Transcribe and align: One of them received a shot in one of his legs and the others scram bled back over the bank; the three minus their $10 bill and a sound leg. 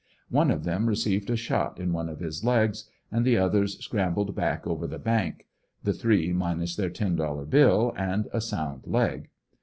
One 0.31 0.49
of 0.49 0.63
them 0.63 0.87
received 0.87 1.29
a 1.29 1.35
shot 1.35 1.79
in 1.79 1.93
one 1.93 2.09
of 2.09 2.21
his 2.21 2.43
legs 2.43 2.85
and 3.11 3.23
the 3.23 3.37
others 3.37 3.77
scram 3.85 4.15
bled 4.15 4.33
back 4.33 4.65
over 4.65 4.87
the 4.87 4.97
bank; 4.97 5.45
the 5.83 5.93
three 5.93 6.33
minus 6.33 6.75
their 6.75 6.89
$10 6.89 7.47
bill 7.51 7.93
and 7.95 8.27
a 8.33 8.41
sound 8.41 8.87
leg. 8.87 9.29